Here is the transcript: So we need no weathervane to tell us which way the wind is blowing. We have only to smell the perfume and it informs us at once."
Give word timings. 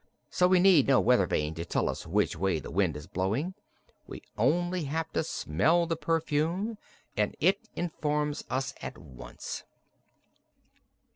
So 0.31 0.47
we 0.47 0.59
need 0.59 0.87
no 0.87 0.99
weathervane 0.99 1.53
to 1.53 1.63
tell 1.63 1.87
us 1.87 2.07
which 2.07 2.35
way 2.35 2.57
the 2.59 2.71
wind 2.71 2.97
is 2.97 3.05
blowing. 3.05 3.53
We 4.07 4.21
have 4.35 4.47
only 4.47 4.89
to 5.13 5.23
smell 5.23 5.85
the 5.85 5.95
perfume 5.95 6.79
and 7.15 7.35
it 7.39 7.69
informs 7.75 8.43
us 8.49 8.73
at 8.81 8.97
once." 8.97 9.63